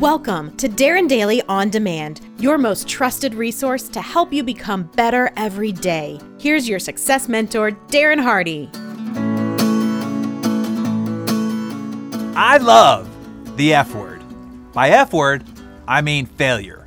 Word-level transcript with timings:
Welcome 0.00 0.56
to 0.56 0.66
Darren 0.66 1.06
Daily 1.06 1.42
On 1.42 1.68
Demand, 1.68 2.22
your 2.38 2.56
most 2.56 2.88
trusted 2.88 3.34
resource 3.34 3.86
to 3.90 4.00
help 4.00 4.32
you 4.32 4.42
become 4.42 4.84
better 4.96 5.30
every 5.36 5.72
day. 5.72 6.18
Here's 6.38 6.66
your 6.66 6.78
success 6.78 7.28
mentor, 7.28 7.72
Darren 7.88 8.18
Hardy. 8.18 8.70
I 12.34 12.56
love 12.56 13.10
the 13.58 13.74
F 13.74 13.94
word. 13.94 14.22
By 14.72 14.88
F 14.88 15.12
word, 15.12 15.44
I 15.86 16.00
mean 16.00 16.24
failure. 16.24 16.86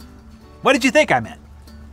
What 0.63 0.73
did 0.73 0.83
you 0.83 0.89
think 0.89 1.11
I 1.11 1.19
meant? 1.19 1.39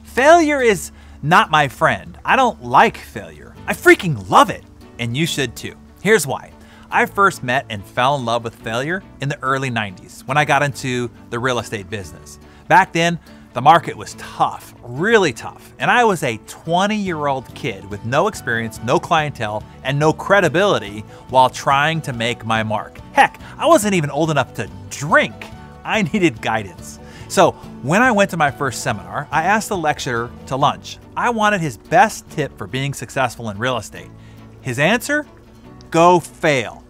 Failure 0.05 0.63
is 0.63 0.91
not 1.23 1.51
my 1.51 1.69
friend. 1.69 2.19
I 2.25 2.35
don't 2.35 2.65
like 2.65 2.97
failure. 2.97 3.55
I 3.67 3.75
freaking 3.75 4.31
love 4.31 4.49
it. 4.49 4.65
And 4.99 5.15
you 5.15 5.27
should 5.27 5.55
too. 5.55 5.77
Here's 6.01 6.27
why. 6.27 6.51
I 6.93 7.07
first 7.07 7.45
met 7.45 7.67
and 7.71 7.85
fell 7.85 8.17
in 8.17 8.25
love 8.25 8.43
with 8.43 8.55
failure 8.57 9.03
in 9.21 9.29
the 9.29 9.41
early 9.43 9.71
90s 9.71 10.27
when 10.27 10.37
I 10.37 10.45
got 10.45 10.65
into 10.65 11.09
the 11.31 11.39
real 11.39 11.61
estate 11.61 11.89
business. 11.89 12.41
Back 12.67 12.93
then, 12.93 13.21
the 13.53 13.61
market 13.61 13.97
was 13.97 14.15
tough, 14.15 14.75
really 14.83 15.33
tough, 15.33 15.73
and 15.79 15.89
I 15.89 16.03
was 16.03 16.25
a 16.25 16.39
20 16.49 16.97
year 16.97 17.29
old 17.29 17.53
kid 17.55 17.89
with 17.89 18.05
no 18.05 18.27
experience, 18.27 18.81
no 18.83 18.99
clientele, 18.99 19.63
and 19.85 19.99
no 19.99 20.13
credibility 20.13 21.01
while 21.29 21.49
trying 21.49 22.01
to 22.03 22.13
make 22.13 22.45
my 22.45 22.65
mark. 22.65 22.99
Heck, 23.13 23.41
I 23.57 23.67
wasn't 23.67 23.95
even 23.95 24.11
old 24.11 24.33
enough 24.33 24.55
to 24.55 24.69
drink. 24.89 25.35
I 25.85 26.03
needed 26.13 26.43
guidance. 26.43 26.99
So, 27.29 27.53
when 27.83 28.03
I 28.03 28.11
went 28.11 28.31
to 28.31 28.37
my 28.37 28.51
first 28.51 28.83
seminar, 28.83 29.29
I 29.31 29.45
asked 29.45 29.69
the 29.69 29.77
lecturer 29.77 30.33
to 30.47 30.57
lunch. 30.57 30.99
I 31.17 31.31
wanted 31.31 31.61
his 31.61 31.77
best 31.77 32.29
tip 32.31 32.57
for 32.59 32.67
being 32.67 32.95
successful 32.95 33.51
in 33.51 33.59
real 33.59 33.77
estate. 33.77 34.11
His 34.63 34.81
answer? 34.81 35.25
Go 35.91 36.21
fail. 36.21 36.85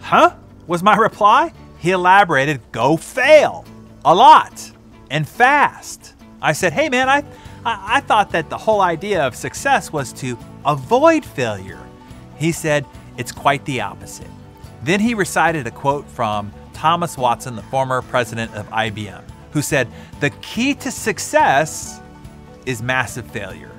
Huh? 0.00 0.34
Was 0.66 0.82
my 0.82 0.96
reply? 0.96 1.52
He 1.78 1.90
elaborated, 1.90 2.60
go 2.72 2.96
fail. 2.96 3.64
A 4.04 4.14
lot. 4.14 4.72
And 5.10 5.28
fast. 5.28 6.14
I 6.40 6.52
said, 6.52 6.72
hey 6.72 6.88
man, 6.88 7.08
I, 7.08 7.18
I, 7.64 7.96
I 7.96 8.00
thought 8.00 8.30
that 8.30 8.48
the 8.48 8.58
whole 8.58 8.80
idea 8.80 9.26
of 9.26 9.34
success 9.34 9.92
was 9.92 10.12
to 10.14 10.38
avoid 10.64 11.24
failure. 11.24 11.78
He 12.38 12.52
said, 12.52 12.86
it's 13.16 13.32
quite 13.32 13.64
the 13.66 13.82
opposite. 13.82 14.28
Then 14.82 15.00
he 15.00 15.14
recited 15.14 15.66
a 15.66 15.70
quote 15.70 16.08
from 16.08 16.52
Thomas 16.72 17.18
Watson, 17.18 17.56
the 17.56 17.62
former 17.64 18.00
president 18.00 18.54
of 18.54 18.66
IBM, 18.70 19.22
who 19.52 19.60
said, 19.60 19.88
The 20.20 20.30
key 20.30 20.74
to 20.76 20.90
success 20.90 22.00
is 22.64 22.80
massive 22.80 23.26
failure. 23.26 23.70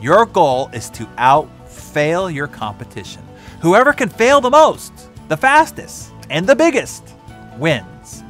Your 0.00 0.26
goal 0.26 0.70
is 0.72 0.88
to 0.90 1.08
out 1.18 1.48
fail 1.68 2.30
your 2.30 2.46
competition. 2.46 3.22
Whoever 3.60 3.92
can 3.92 4.08
fail 4.08 4.40
the 4.40 4.50
most, 4.50 4.92
the 5.28 5.36
fastest, 5.36 6.12
and 6.30 6.46
the 6.46 6.56
biggest 6.56 7.14
wins. 7.58 8.22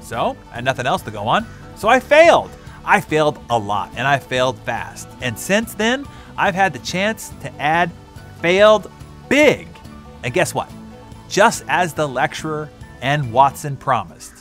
So, 0.00 0.36
I 0.50 0.56
had 0.56 0.64
nothing 0.64 0.86
else 0.86 1.02
to 1.02 1.10
go 1.10 1.28
on. 1.28 1.46
So 1.76 1.88
I 1.88 2.00
failed. 2.00 2.50
I 2.84 3.00
failed 3.00 3.38
a 3.50 3.58
lot 3.58 3.90
and 3.94 4.06
I 4.06 4.18
failed 4.18 4.58
fast. 4.60 5.08
And 5.20 5.38
since 5.38 5.74
then, 5.74 6.06
I've 6.36 6.54
had 6.54 6.72
the 6.72 6.78
chance 6.80 7.32
to 7.42 7.52
add 7.60 7.90
failed 8.40 8.90
big. 9.28 9.68
And 10.24 10.32
guess 10.32 10.54
what? 10.54 10.70
Just 11.28 11.64
as 11.68 11.94
the 11.94 12.08
lecturer 12.08 12.68
and 13.00 13.32
Watson 13.32 13.76
promised, 13.76 14.37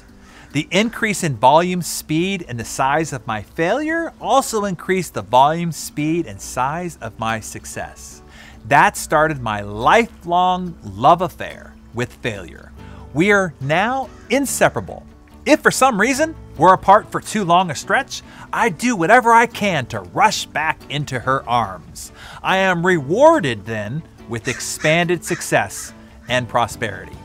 the 0.58 0.68
increase 0.72 1.24
in 1.24 1.36
volume, 1.36 1.84
speed, 1.84 2.44
and 2.48 2.60
the 2.60 2.66
size 2.66 3.14
of 3.14 3.28
my 3.28 3.44
failure 3.44 4.12
also 4.20 4.66
increased 4.66 5.14
the 5.14 5.22
volume, 5.22 5.72
speed, 5.72 6.26
and 6.26 6.42
size 6.42 6.98
of 7.00 7.20
my 7.20 7.40
success. 7.40 8.24
That 8.68 8.98
started 8.98 9.40
my 9.40 9.62
lifelong 9.62 10.76
love 10.84 11.22
affair 11.22 11.76
with 11.94 12.12
failure. 12.12 12.72
We 13.14 13.32
are 13.32 13.54
now 13.62 14.10
inseparable. 14.32 15.06
If 15.46 15.62
for 15.62 15.70
some 15.70 16.02
reason 16.02 16.36
we're 16.58 16.74
apart 16.74 17.12
for 17.12 17.22
too 17.22 17.44
long 17.44 17.70
a 17.70 17.76
stretch, 17.76 18.24
I 18.52 18.70
do 18.70 18.96
whatever 18.96 19.32
I 19.32 19.46
can 19.46 19.86
to 19.86 20.00
rush 20.00 20.48
back 20.48 20.80
into 20.90 21.20
her 21.20 21.48
arms. 21.48 22.12
I 22.42 22.58
am 22.58 22.84
rewarded 22.84 23.64
then 23.68 24.02
with 24.28 24.48
expanded 24.48 25.24
success 25.24 25.94
and 26.28 26.50
prosperity. 26.50 27.16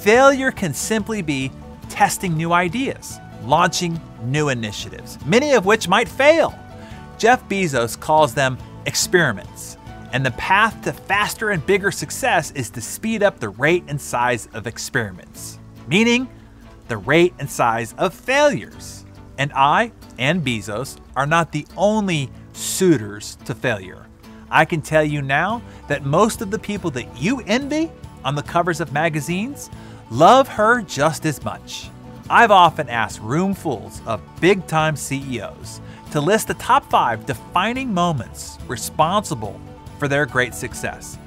Failure 0.00 0.50
can 0.50 0.74
simply 0.74 1.22
be 1.22 1.52
testing 1.94 2.36
new 2.36 2.52
ideas, 2.52 3.20
launching 3.44 4.00
new 4.24 4.48
initiatives, 4.48 5.16
many 5.24 5.52
of 5.52 5.64
which 5.64 5.86
might 5.86 6.08
fail. 6.08 6.52
Jeff 7.18 7.48
Bezos 7.48 7.98
calls 7.98 8.34
them 8.34 8.58
experiments. 8.84 9.76
And 10.12 10.26
the 10.26 10.32
path 10.32 10.82
to 10.82 10.92
faster 10.92 11.50
and 11.50 11.64
bigger 11.64 11.92
success 11.92 12.50
is 12.50 12.68
to 12.70 12.80
speed 12.80 13.22
up 13.22 13.38
the 13.38 13.48
rate 13.48 13.84
and 13.86 14.00
size 14.00 14.48
of 14.54 14.66
experiments, 14.66 15.60
meaning 15.86 16.28
the 16.88 16.96
rate 16.96 17.32
and 17.38 17.48
size 17.48 17.94
of 17.96 18.12
failures. 18.12 19.06
And 19.38 19.52
I 19.54 19.92
and 20.18 20.44
Bezos 20.44 20.98
are 21.14 21.26
not 21.26 21.52
the 21.52 21.64
only 21.76 22.28
suitors 22.54 23.36
to 23.44 23.54
failure. 23.54 24.08
I 24.50 24.64
can 24.64 24.82
tell 24.82 25.04
you 25.04 25.22
now 25.22 25.62
that 25.86 26.04
most 26.04 26.42
of 26.42 26.50
the 26.50 26.58
people 26.58 26.90
that 26.90 27.16
you 27.16 27.40
envy 27.46 27.88
on 28.24 28.34
the 28.34 28.42
covers 28.42 28.80
of 28.80 28.92
magazines 28.92 29.70
love 30.10 30.48
her 30.48 30.82
just 30.82 31.26
as 31.26 31.42
much. 31.44 31.90
I've 32.30 32.50
often 32.50 32.88
asked 32.88 33.20
roomfuls 33.20 34.04
of 34.06 34.20
big 34.40 34.66
time 34.66 34.96
CEOs 34.96 35.80
to 36.12 36.20
list 36.20 36.48
the 36.48 36.54
top 36.54 36.88
five 36.88 37.26
defining 37.26 37.92
moments 37.92 38.58
responsible 38.66 39.60
for 39.98 40.08
their 40.08 40.26
great 40.26 40.54
success. 40.54 41.18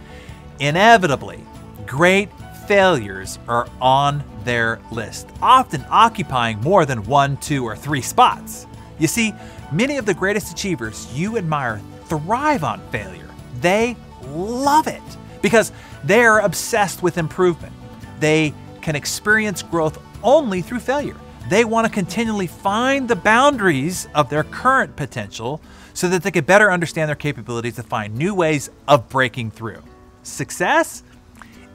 Inevitably, 0.60 1.44
great 1.86 2.30
failures 2.68 3.38
are 3.48 3.68
on 3.80 4.24
their 4.44 4.80
list, 4.92 5.30
often 5.42 5.86
occupying 5.90 6.60
more 6.62 6.86
than 6.86 7.04
one, 7.04 7.38
two, 7.38 7.64
or 7.64 7.76
three 7.76 8.02
spots. 8.02 8.66
You 9.00 9.08
see, 9.08 9.34
many 9.72 9.98
of 9.98 10.06
the 10.06 10.14
greatest 10.14 10.52
achievers 10.52 11.12
you 11.14 11.38
admire 11.38 11.82
thrive 12.06 12.64
on 12.64 12.82
failure. 12.90 13.30
They 13.62 13.96
love 14.24 14.88
it 14.88 15.02
because 15.42 15.72
they 16.04 16.24
are 16.24 16.42
obsessed 16.42 17.04
with 17.04 17.18
improvement. 17.18 17.74
They 18.20 18.54
can 18.88 18.96
experience 18.96 19.64
growth 19.64 20.02
only 20.24 20.62
through 20.62 20.80
failure. 20.80 21.18
They 21.50 21.66
want 21.66 21.86
to 21.86 21.92
continually 21.92 22.48
find 22.48 23.06
the 23.06 23.18
boundaries 23.18 24.08
of 24.16 24.30
their 24.30 24.46
current 24.46 24.96
potential 24.96 25.60
so 25.94 26.08
that 26.08 26.24
they 26.24 26.32
can 26.32 26.46
better 26.46 26.72
understand 26.72 27.10
their 27.10 27.18
capabilities 27.18 27.76
to 27.76 27.84
find 27.84 28.16
new 28.16 28.34
ways 28.34 28.70
of 28.88 29.10
breaking 29.10 29.52
through. 29.52 29.84
Success? 30.24 31.04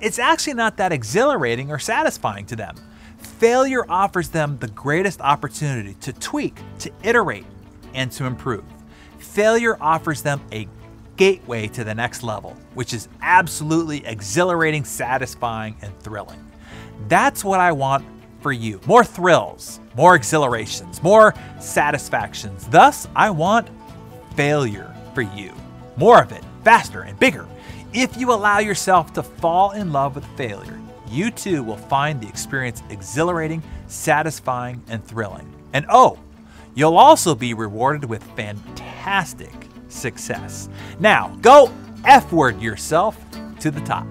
It's 0.00 0.18
actually 0.18 0.54
not 0.54 0.78
that 0.78 0.90
exhilarating 0.90 1.70
or 1.70 1.78
satisfying 1.78 2.46
to 2.46 2.56
them. 2.56 2.76
Failure 3.18 3.84
offers 3.90 4.30
them 4.30 4.56
the 4.56 4.68
greatest 4.68 5.20
opportunity 5.20 5.92
to 6.00 6.14
tweak, 6.14 6.60
to 6.78 6.90
iterate, 7.02 7.44
and 7.92 8.10
to 8.12 8.24
improve. 8.24 8.64
Failure 9.18 9.76
offers 9.82 10.22
them 10.22 10.40
a 10.50 10.66
gateway 11.18 11.68
to 11.68 11.84
the 11.84 11.94
next 11.94 12.22
level, 12.22 12.56
which 12.72 12.94
is 12.94 13.10
absolutely 13.20 14.02
exhilarating, 14.06 14.82
satisfying, 14.82 15.76
and 15.82 15.94
thrilling. 16.00 16.42
That's 17.08 17.44
what 17.44 17.60
I 17.60 17.72
want 17.72 18.04
for 18.40 18.52
you 18.52 18.80
more 18.86 19.04
thrills, 19.04 19.80
more 19.96 20.14
exhilarations, 20.14 21.02
more 21.02 21.34
satisfactions. 21.60 22.66
Thus, 22.66 23.06
I 23.14 23.30
want 23.30 23.68
failure 24.34 24.92
for 25.14 25.22
you. 25.22 25.52
More 25.96 26.20
of 26.20 26.32
it, 26.32 26.44
faster 26.64 27.02
and 27.02 27.18
bigger. 27.18 27.46
If 27.92 28.16
you 28.16 28.32
allow 28.32 28.58
yourself 28.58 29.12
to 29.14 29.22
fall 29.22 29.72
in 29.72 29.92
love 29.92 30.14
with 30.14 30.24
failure, 30.36 30.80
you 31.08 31.30
too 31.30 31.62
will 31.62 31.76
find 31.76 32.20
the 32.20 32.28
experience 32.28 32.82
exhilarating, 32.88 33.62
satisfying, 33.86 34.82
and 34.88 35.04
thrilling. 35.04 35.52
And 35.74 35.84
oh, 35.90 36.18
you'll 36.74 36.96
also 36.96 37.34
be 37.34 37.54
rewarded 37.54 38.08
with 38.08 38.24
fantastic 38.34 39.52
success. 39.88 40.70
Now, 40.98 41.36
go 41.42 41.70
F 42.04 42.32
word 42.32 42.60
yourself 42.60 43.18
to 43.60 43.70
the 43.70 43.80
top. 43.82 44.06